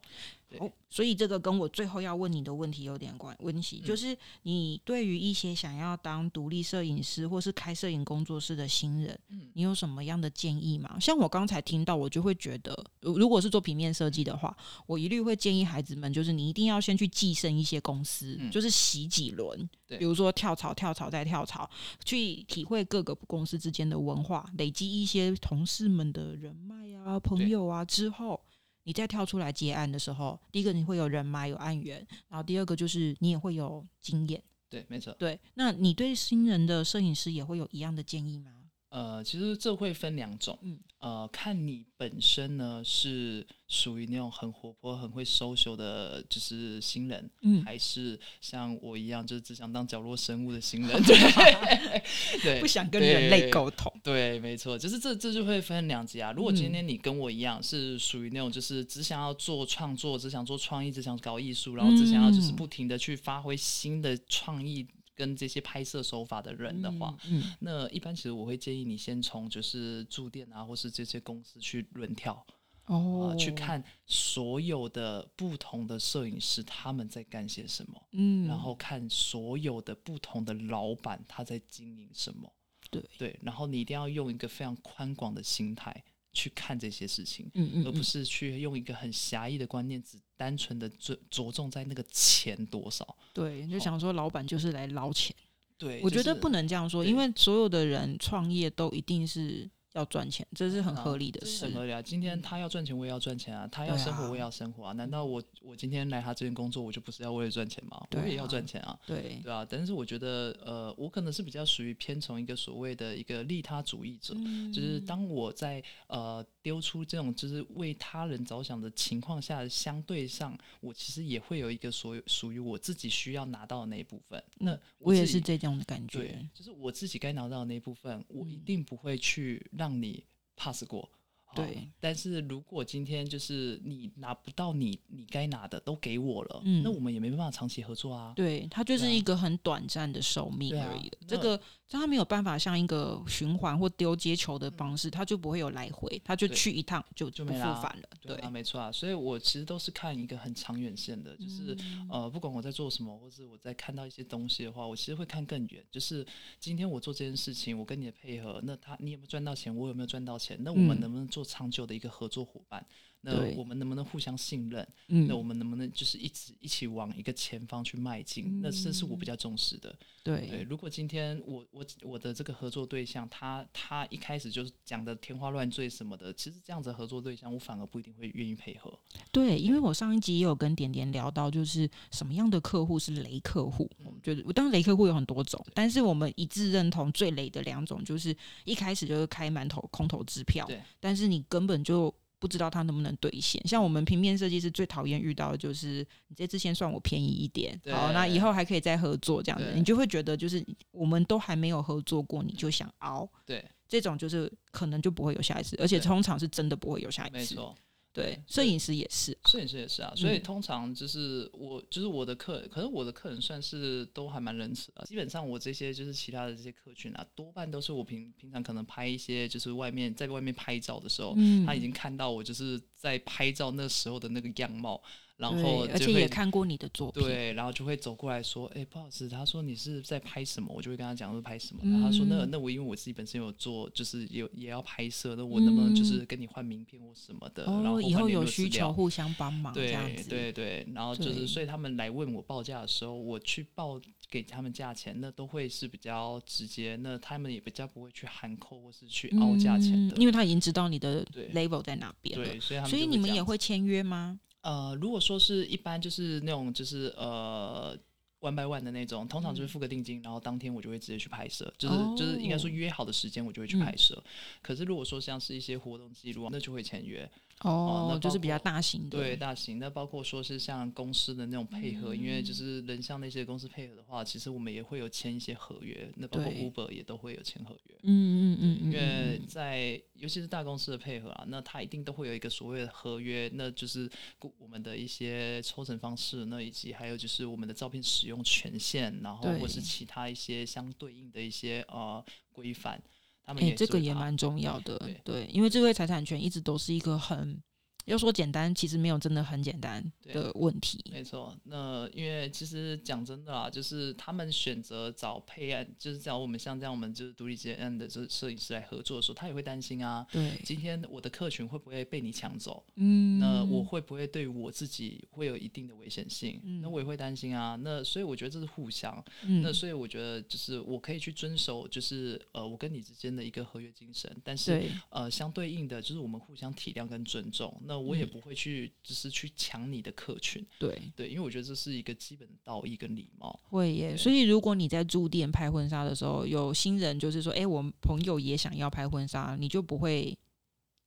[0.59, 10.97] 哦，所以这个跟我最后要问你的问题有点关关系，就是你对于一些想要当独立摄影师或是开摄影工作室的新人，嗯，你有什么样的建议吗？
[10.99, 14.55] 像我刚才听到，我就会觉得，如果是做平面设计的话，
[14.85, 21.69] 我一律会建议孩子们，就是你一定要先去寄生一些公司，就是洗几轮，比如说跳槽、跳槽再跳槽，
[22.05, 28.39] 去体会各个公司之间的文化，累积一些同事们的人脉啊、朋友啊之后。
[28.85, 31.97] 你再跳出来接案的时候，第一个你会有人脉有案源，
[32.29, 34.41] 然后第二个就是你也会有经验。
[34.69, 35.13] 对，没错。
[35.19, 38.51] 对，那你对新人的摄影师也会有一样的建议吗？
[38.95, 56.31] 呃，其实这会分两种，嗯，呃，看你本身呢是属于那种很活泼、很会 social 的，就是新人，嗯，还是像我一样，就是只想当角落生物的新人， 对，对， 不想跟人类沟通，对，没错，就是这这就会分两级啊。
[56.31, 64.87] 如果今天你跟我一样，是属于那种就是只想要做创作，只想做创意，只想搞艺术，然后只想要就是不停的去发挥新的创意。
[65.15, 67.17] 跟这些拍摄手法的人的话，
[67.59, 72.45] 那一般其实我会建议你先从就是驻店啊，或是这些公司去轮跳
[72.85, 82.53] 哦，去看所有的不同的摄影师他们在干些什么，嗯，然后看所有的不同的老板他在经营什么，
[82.91, 83.03] 对。
[83.17, 86.03] 对，然后你一定要用一个非常宽广的心态。
[86.37, 93.15] 去看这些事情，嗯而不是去用一个很狭义的观念，只单纯的着着重在那个钱多少。
[93.33, 95.35] 对，就想说老板就是来捞钱。
[95.77, 99.69] 对，我觉得不能这样说，因为所有的人创业都一定是。
[99.95, 101.65] 要赚钱，这是很合理的事。
[101.65, 102.01] 很合理啊！
[102.01, 103.65] 今天他要赚钱，我也要赚钱啊！
[103.67, 104.91] 他要生活，我也要生活啊！
[104.93, 108.05] 难道我我今天来他这边工作，我就不是要为了赚钱吗？
[108.11, 108.99] 我也要赚钱啊！
[109.07, 109.65] 对对啊！
[109.67, 114.35] 但是我觉得，呃，我可能是比较属于偏从一个所谓的一个利他主义者，
[114.73, 124.43] 就是当我在呃丢出这种就是为他人着想的情况下，相对上我其实也会有一个所属于我自己需要拿到的那一部分。
[124.57, 129.84] 那我也是这种的感觉，就是我自己该拿到的那一部分，我一定不会去让。
[129.85, 131.11] 让你 pass 过。
[131.55, 138.33] 对，但是如果今天就是你拿不到你你该拿的都给我了，嗯，那我们也没办法长期合作啊。
[138.35, 141.09] 对，它就是一个很短暂的寿命而已。
[141.25, 148.09] 这个它没有办法像一个循环或丢接球的方式，它就不会有来回，它就去一趟就就不复返了。
[148.21, 148.91] 对啊，没错啊。
[148.91, 151.77] 所以我其实都是看一个很长远线的，就是
[152.09, 155.81] 呃，不管我在做什么，或是我在看到一些东西的话，我其实会看更远。
[155.89, 156.25] 就是
[156.59, 159.73] 今天我做这件事情，我跟你的配合，那他你有没有赚到钱？
[159.73, 160.57] 我有没有赚到钱？
[160.61, 161.44] 那我们能不能做？
[161.45, 162.85] 长久的一个合作伙伴，
[163.25, 164.87] 那我们能不能互相信任？
[165.27, 168.61] 那我们能不能就是一直一起往一个前方去迈进？
[168.61, 169.97] 那这是我比较重视的。
[170.23, 178.97] 对，如果今天我我我的这个合作对象，他他一开始就是讲的天花乱坠什么的，其实这样子合作对象，我反而不一定会愿意配合。
[179.31, 183.89] 对，因为我上一集也有跟点点聊到，就是什么样的客户是雷客户。
[184.03, 188.35] 我们觉得，当然雷客户有很多种，但是我们一致认同最雷的两种，就是
[188.65, 192.13] 一开始就是开满头空头支票，但是你根本就。
[192.45, 193.59] 不知道他能不能兑现。
[193.67, 207.75] 像我们平面设计师最讨厌遇到的就是，你这次先算我便宜一点，好，那以后还可以再合作这样子，你就会觉得就是我们都还没有合作过，你就想熬，对，这种就是可能就不会有下一次，而且通常是真的不会有下一次，没错。
[208.15, 215.03] 对，摄影师也是，摄影师也是啊，所以通常就是我，就是我的客，可是我的客人算是都还蛮仁慈的。
[215.03, 225.03] 基本上我这些就是其他的这些客群啊，多半都是我平平常可能拍一些就是外面在外面拍照的时候，他已经看到我就是在拍照那时候的那个样貌。
[225.37, 231.81] 然后而且也看过你的作品，对，然后就会走过来说：“哎，不好意思，他说你是在拍什么？”我就会跟他讲是拍什么。
[231.83, 237.65] 然后他说：“那那我因为我自己本身有做，就是有也要拍摄，那我能不能就是跟你换名片或什么的？
[237.65, 252.45] 然后以后有需求互相帮忙这样子。”对对，然后就是所以他们来问我报价的时候，我去报给他们价钱，那都会是比较直接，那他们也比较不会去含扣或是去凹价钱的，因为他已经知道你的 level 在哪边了。
[252.45, 254.39] 对，所以所以你们也会签约吗？
[254.65, 257.97] 呃，如果说是一般就是那种就是呃。
[258.41, 264.21] one by one 的那种，通常就是付个定金，然后当天我就会直接去拍摄，就是就是应该说约好的时间我就会去拍摄。
[264.61, 267.27] 可是如果说像是一些活动记录，那就会签约。
[267.61, 269.79] 哦，那就是比较大型的，对大型。
[269.79, 276.07] 那包括说是像公司的那种配合，因为就是人像那些公司配合的话，其实我们也会有签一些合约。
[276.17, 277.95] 那包括 Uber 也都会有签合约。
[278.03, 279.14] 嗯嗯嗯因为
[279.55, 284.11] 在尤其是大公司的配合啊，那它一定都会有一个所谓的合约，那就是
[284.57, 293.01] 我们的一些抽成方式，那以及还有就是我们的照片使用权限，然后或是其他一些相对应的一些呃规范。
[293.45, 297.57] 哎，这个也蛮重要的，对，因为智慧财产权一直都是一个很。
[298.05, 301.03] 要说简单，其实没有真的很简单的问题。
[301.11, 310.25] 没错，那因为其实讲真的啦，就是他们选择找配案，就是找我们像这样我们就是独立接案的这摄影师来合作的时候，他也会担心啊。
[310.31, 312.83] 对，今天我的客群会不会被你抢走？
[312.95, 316.61] 嗯，那我会不会对我自己会有一定的危险性？
[316.63, 317.75] 嗯那我也会担心啊。
[317.81, 319.23] 那所以我觉得这是互相。
[319.43, 327.75] 嗯那所以我觉得就是我可以去遵守，就是呃我跟你之间的一个合约精神，但是呃相对应的就是我们互相体谅跟尊重。
[327.85, 330.65] 那我也不会去，只是去抢你的客群。
[330.79, 333.59] 对对，因为我觉得这是一个基本的道义跟礼貌。
[333.69, 340.37] 会耶，所以如果你在驻店拍婚纱的时候，有新人就是说，哎，我们朋友也想要拍婚纱，你就不会。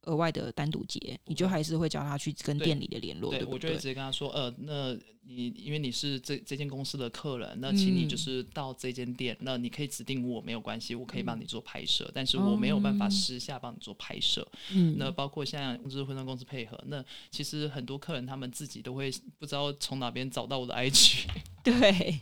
[0.09, 4.97] 额外的单独结，你就还是会叫他去跟店里的联络，对我就会直接跟他说，呃，那
[5.31, 14.47] 你因为你是这这间公司的客人，那请你就是到这间店，那你可以指定我没有关系，我可以帮你做拍摄，但是我没有办法私下帮你做拍摄。
[14.73, 21.27] 嗯，那包括像就是婚纱公司配合，那其实很多客人他们自己都会不知道从哪边找到我的 IG。
[21.63, 22.21] 对，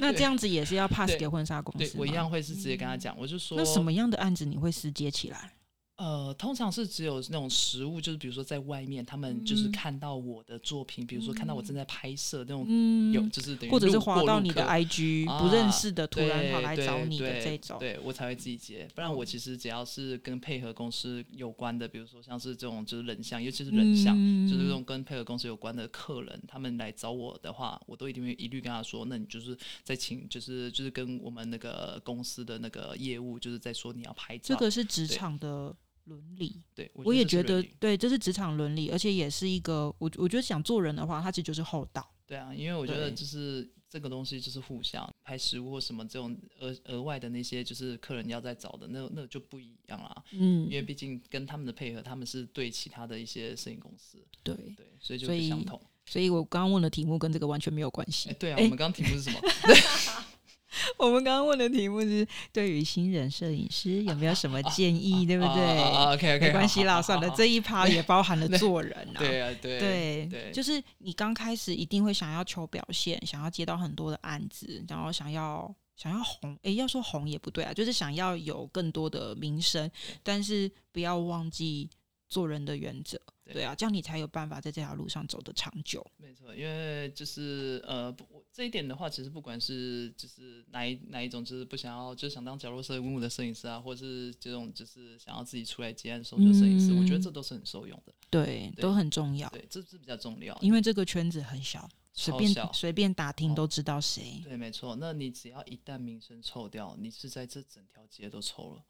[0.00, 1.92] 那这样子也是要 pass 给婚纱公司。
[1.92, 5.52] 对我一样会是直接跟他讲，我就说，那什么样的案子你会私接起来？
[5.98, 18.86] 呃，通常是只有那种实物，就是比如说在外面，他们就是看到我的作品，比如说看到我正在拍摄那种，有就是等于或者是滑到你的 IG，不认识的突然跑来找你的这种，对我才会自己接。
[18.94, 24.16] 不然我其实只要是跟配合公司有关的，比如说像是这种就是人像，尤其是人像，
[24.48, 35.74] 就是这种跟配合公司有关的客人，他们来找我的话，我都一定会一律跟他说，那你就是在请，就是就是跟我们那个公司的那个业务，就是在说你要拍照，这个是职场的。
[36.08, 42.08] 伦理，对，我也觉得，对，这是职场伦理，而且也是一个，我我觉得想做人的话，它其实就是厚道。
[42.26, 50.24] 对啊，因为我觉得就是这个东西就是互相拍食物或什么这种额额外的那些，就是客人要再找的那那就不一样啦。
[50.32, 55.80] 嗯，因为毕竟跟他们的配合，他们是对其他的一些摄影公司，对对，所以就不相同。
[56.04, 58.30] 所以我刚刚问的题目跟这个完全没有关系。
[58.38, 59.40] 对啊，我们刚刚题目是什么？
[60.98, 65.24] 我们刚刚问的题目是：对于新人摄影师有没有什么建议？
[65.26, 69.18] 对不对？OK OK，没关系啦，算了，这一趴也包含了做人啊。
[69.18, 76.56] 对啊，对对，就是你刚开始一定会想要求表现，想要接到很多的案子，然后想要想要红。
[76.62, 79.90] 哎，要说红也不对啊，就是想要有更多的名声，
[80.22, 81.88] 但是不要忘记
[82.28, 83.20] 做人的原则。
[83.50, 86.06] 对啊，这样你才有办法在这条路上走得长久。
[86.18, 88.14] 没错，因为就是呃，
[88.52, 98.12] 这一点的话，其实不管是就是哪一哪一种，就是不想要就想当角落摄影的摄影师啊，或者是这种就是想要自己出来接案收的摄影师，我觉得这都是很受用的。
[98.28, 99.48] 对，都很重要。
[99.48, 104.42] 对，这是比较重要，因为这个圈子很小，随便随便打听都知道谁。
[104.44, 104.94] 对，没错。
[104.96, 108.84] 那你只要一旦名声臭掉，你是在这整条街都臭了。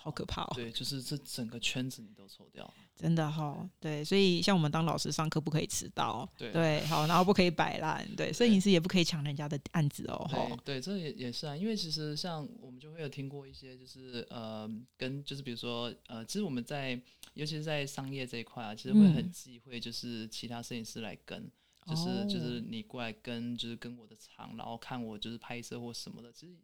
[0.00, 0.52] 啊，好可怕哦！
[0.54, 3.68] 对，就是这整个圈子你都抽掉，真的哈。
[3.78, 10.58] 对，所以像我们当老师上课不可以迟到，对对，好，然后不可以摆烂，对，摄影师也不可以抢人家的案子哦。
[10.64, 16.98] 对，这也也是啊，因为其实像我们就会有听过一些，就是呃，跟就是比如说呃，其实我们在
[17.34, 21.50] 尤其是在商业这一块啊，其实会很忌讳，就是其他摄影师来跟，
[21.86, 26.56] 就是就是你过来跟，就是跟我的场，然后看我就是拍摄或什么的，其实。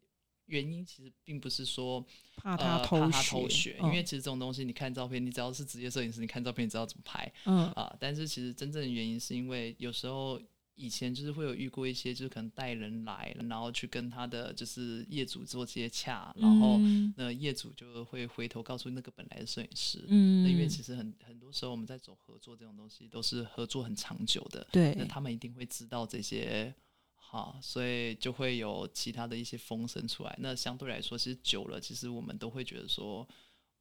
[0.47, 2.05] 原因其实并不是说
[2.37, 7.67] 怕他偷学，因为其实这种东西，你看照片，你只要是职业摄影师，你看照片，你知道怎么拍，嗯。
[7.73, 7.95] 啊。
[8.01, 10.41] 但是其实真正的原因是因为有时候
[10.75, 16.79] 以前就是会有遇过一些，就是可能带人来，然后去跟他的就是业主做接洽，然后
[17.17, 26.75] 那业主就会回头告诉那个本来的摄影师，嗯，因为其实很很多时候我们在走合作这种东西都是合作很长久的，对，那他们一定会知道这些，
[27.29, 30.37] 好，所以就会有其他的一些风声出来。
[30.41, 33.27] 那相对来说，其实久了，其实我们都会觉得说。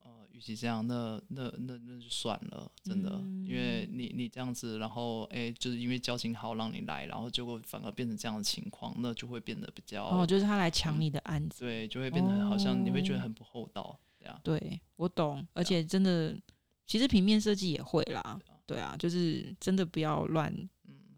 [0.03, 3.09] 呃与其这样，那那那那就算了，真的，
[3.47, 14.39] 因为你你这样子，然后哎，就是因为交情好让你来，然后结果反而变成这样的情况，那就会变得比较哦，就是他来抢你的案子，对，就会变得好像你会觉得很不厚道，这样。
[14.43, 16.37] 对，我懂，而且真的，
[16.85, 20.53] 其实平面设计也会啦，对啊，就是真的不要乱，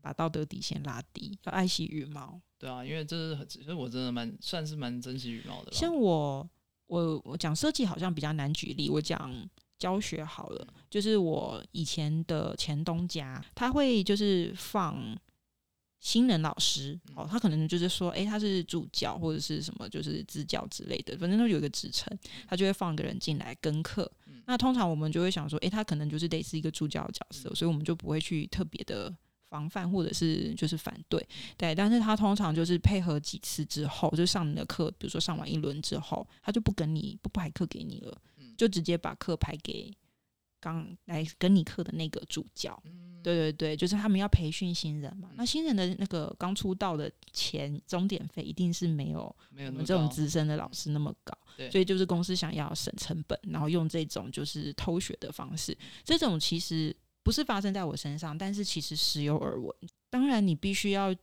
[0.01, 2.39] 把道德底线拉低，要爱惜羽毛。
[2.57, 6.49] 对啊，因为这是其实我真的蛮算是蛮珍惜羽毛的，像我。
[6.89, 9.29] 我我讲设计好像比较难举例，我讲
[9.77, 10.65] 教学好了。
[10.89, 14.97] 就是我以前的前东家，他会就是放
[15.99, 22.17] 新人老师哦，他可能就是说，哎，他是助教或者是什么，就是支教之类的，反正都有一个职称，
[22.47, 24.09] 他就会放一个人进来跟课。
[24.45, 29.13] 那通常我们就会想说，哎，他可能就是得是一个助教的角色，所以我们就不会去特别的。
[29.49, 31.25] 防范或者是就是反对，
[31.57, 38.21] 对，但是他通常就是配合几次之后，就上你的课，比如说上完一轮之后，他就不跟你不排课给你了，
[38.57, 39.89] 就直接把课排给
[40.59, 42.81] 刚来跟你课的那个助教。
[43.23, 51.37] 对对对，就是他们要培训新人嘛，那新人的那个刚出道的钱终点费一定是没有没有我们这种资深的老师那么高，
[51.71, 56.95] 所以就是公司想要省成本，然后用这种就是偷学的方式，这种其实。
[57.27, 59.69] 不是发生在我身上，但是其实时有耳闻。
[60.09, 61.13] 当然，你必须要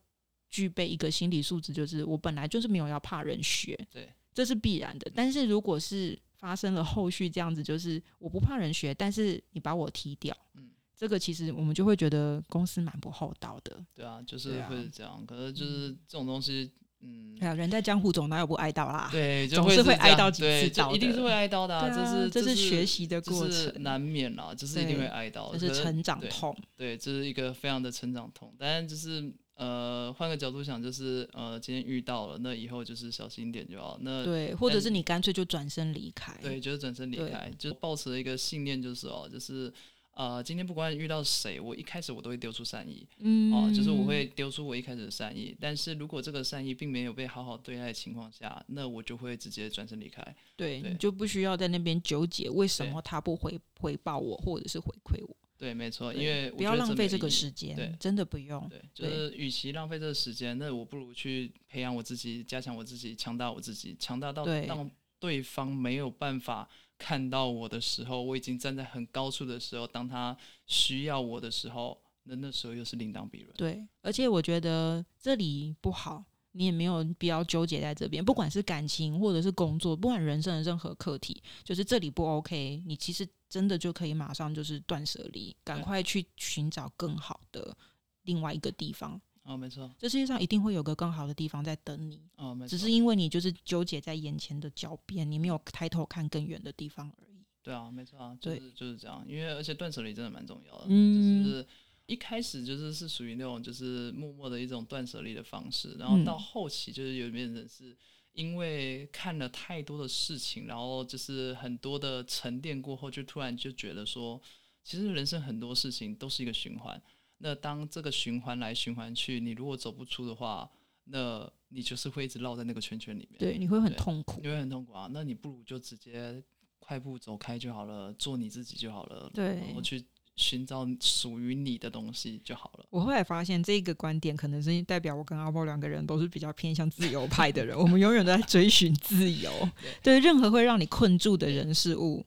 [0.51, 5.11] 具备一个心理素质，就是我本来就是没有要怕人学，对，这是必然的。
[5.15, 13.83] 但是如果是发生了后续这样子，就是我不怕人学，但是你把我踢掉，嗯，这个其实我们就会觉得公司蛮不厚道的。
[13.95, 15.25] 对啊，就是会这样。
[15.25, 16.71] 可是就是这种东西。
[17.05, 19.09] 嗯，哎呀，人在江湖总哪有不挨刀啦？
[19.13, 21.91] 对， 总是会挨刀几次刀，一定是会挨刀的。
[21.91, 26.57] 这是这是学习的过程，难免啦，就是一定会挨刀，这是成长痛。
[26.77, 28.53] 对，这是一个非常的成长痛。
[28.59, 33.99] 但是就是呃，换个角度想，就是呃，今天遇到了，那以后就是小心点就好。
[34.01, 36.35] 那对，或者是你干脆就转身离开。
[36.43, 39.73] 对，就是转身离开，就是抱持一个信念，就是哦，就是。
[40.15, 45.57] 呃，今天不管遇到谁，我一开始我都会丢出善意，嗯，哦，就是我会丢出我一开始的善意。
[45.61, 50.25] 但是如果这个善意并没有被好好对待的情况下，那我就会直接转身离开。
[50.57, 55.37] 对，你就不需要在那边纠结为什么他不回回报我，或者是回馈我。
[55.57, 58.69] 对，没错，因为不要浪费这个时间，对，真的不用。
[58.69, 64.89] 对，就是与其浪费这个时间，那我不如去培养我自己，加强我自己，强大我自己，强大到让
[65.19, 66.69] 对方没有办法。
[66.99, 70.37] 看到我的时候，我已经站在很高处的时候，当他
[70.67, 73.55] 需要我的时候，那那时候又是另当别论。
[73.57, 78.25] 对，而且我觉得这里不好，你也没有必要纠结在这边。
[78.25, 87.77] 不管是感情或者是工作，不管人生的任何课题，就是这里不 OK，你其实真的就可以马上就是断舍离，赶快去寻找更好的
[88.23, 89.21] 另外一个地方。
[89.45, 92.19] 哦，没错，这世界上一定会有个更好的地方在等你。
[92.37, 97.45] 哦，没错，只是因为你就是纠结在眼前的狡辩，你没有抬头看更远的地方而已。
[97.63, 99.25] 对啊，没错啊，就是就是这样。
[99.29, 101.67] 因为而且断舍离真的蛮重要的，嗯就是
[102.07, 107.97] 一开始就是是属于那种就是默默的一种断舍离的方式，然后到后期就是有变成是
[108.33, 114.41] 因为看了太多的事情，然后就是很多的沉淀过后，就突然就觉得说，
[114.83, 117.01] 其实人生很多事情都是一个循环。
[117.39, 120.71] 那当这个循环来循环去，你如果走不出的话，
[121.05, 123.39] 那你就是会一直绕在那个圈圈里面。
[123.39, 125.09] 对，你会很痛苦，你会很痛苦啊。
[125.13, 126.43] 那你不如就直接
[126.79, 129.31] 快步走开就好了，做你自己就好了。
[129.35, 130.03] 对，然后去
[130.37, 132.87] 寻找属于你的东西就好了。
[132.91, 137.79] 我后来发现，这个观点可能是代表我跟阿波两个人都是比较偏向自由派的人。
[137.79, 139.51] 我们永远都在追寻自由，
[140.03, 142.25] 对任何会让你困住的人事物。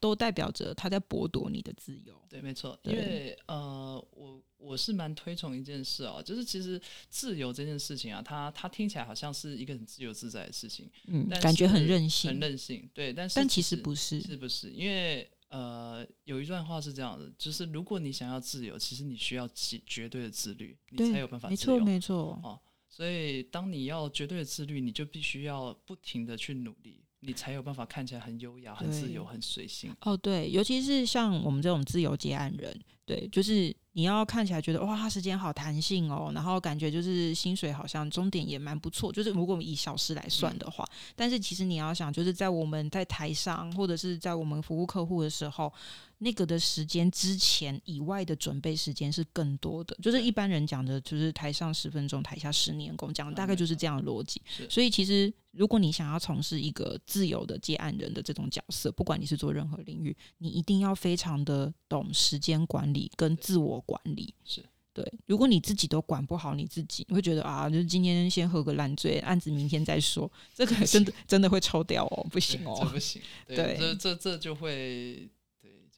[0.00, 2.20] 都代表着他在剥夺你的自由。
[2.28, 2.78] 对，没错。
[2.82, 12.88] 因为呃，我我是蛮推崇一件事哦，就是其实自由这件事情啊，它它听起来好像是一个很自由自在的事情，嗯，感觉很任性，很任性。
[12.94, 14.70] 对，但是但其实不是，是不是？
[14.70, 21.48] 因为呃，有一段话是这样的，就是如果你想要自由，其实你需要绝绝对的自律，你才有办法。
[21.48, 22.38] 没错，没错。
[22.44, 27.02] 哦，所以当你要绝对的自律，你就必须要不停的去努力。
[27.20, 29.94] 你才有办法看起来很优雅、很自由、很随性。
[30.02, 40.82] 哦，对，尤其是像我们这种自由接案人，对，就是你你要看起来觉得哇，时间好弹性哦，然后感觉就是薪水好像终点也蛮不错，就是如果以小时来算的话，
[41.16, 45.72] 但是其实你要想，就是在我们在台上或者是在我们服务客户的时候。
[46.20, 54.42] 那个的时间之前以外的准备时间是更多的，就是一般人讲的，就是台上十分钟，台下十年功，讲的大概就是这样的逻辑。
[54.68, 64.34] 所以其实如果你想要从事一个自由的接案人的这种角色，不管你是做任何领域，你一定要非常的懂时间管理跟自我管理。
[64.44, 64.62] 是
[64.92, 73.22] 对，如果你自己都管不好你自己，你会觉得啊，就是今天先喝个烂醉，案子明天再说，这个真的真的会抽掉哦，不行哦，这不行。
[73.48, 75.28] 对，这这这就会。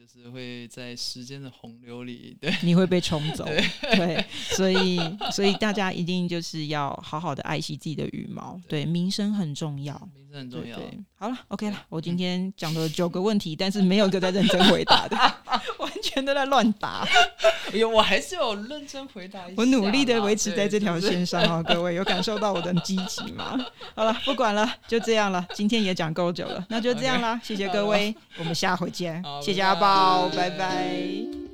[0.00, 3.44] 就是会在时间的洪流里，对，你会被冲走，
[3.94, 4.24] 对，
[4.56, 4.98] 所以
[5.30, 10.74] 所以大家一定就是要好好的爱惜自己的羽毛，对，名声很重要，名声很重要。
[10.78, 15.14] 对好了，OK 了，我今天讲了九个问题，但是没有一个在认真回答的，
[15.44, 15.60] 完
[16.02, 17.06] 全都在乱答。
[17.72, 19.40] 有，我还是有认真回答。
[19.56, 23.56] 我努力的维持在这条线上啊，各位有感受到我的积极吗？
[23.94, 30.22] 好了，不管了，就这样了，今天也讲够久了，那就这样啦，谢谢各位，我们下回见，谢谢阿宝。
[30.22, 31.49] 好，拜拜。